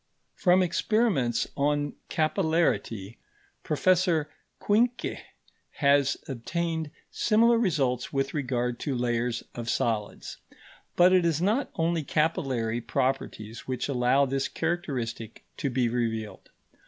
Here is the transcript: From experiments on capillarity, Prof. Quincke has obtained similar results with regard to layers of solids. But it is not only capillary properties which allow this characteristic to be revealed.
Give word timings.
From 0.33 0.63
experiments 0.63 1.47
on 1.55 1.93
capillarity, 2.09 3.17
Prof. 3.61 4.25
Quincke 4.59 5.19
has 5.73 6.17
obtained 6.27 6.89
similar 7.11 7.59
results 7.59 8.11
with 8.11 8.33
regard 8.33 8.79
to 8.79 8.95
layers 8.95 9.43
of 9.53 9.69
solids. 9.69 10.37
But 10.95 11.13
it 11.13 11.23
is 11.23 11.39
not 11.39 11.69
only 11.75 12.01
capillary 12.03 12.81
properties 12.81 13.67
which 13.67 13.87
allow 13.87 14.25
this 14.25 14.47
characteristic 14.47 15.43
to 15.57 15.69
be 15.69 15.87
revealed. 15.87 16.49